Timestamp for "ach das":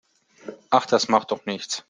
0.71-1.09